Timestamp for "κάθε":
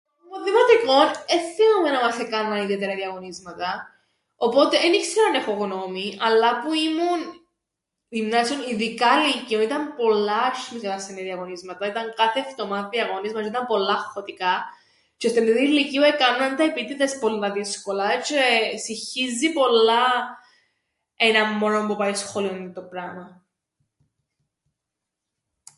12.21-12.39